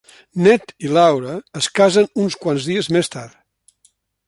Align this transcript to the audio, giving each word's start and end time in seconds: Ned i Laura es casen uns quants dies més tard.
Ned 0.45 0.71
i 0.87 0.89
Laura 0.97 1.35
es 1.61 1.67
casen 1.81 2.09
uns 2.25 2.39
quants 2.47 2.69
dies 2.73 2.91
més 2.97 3.13
tard. 3.19 3.39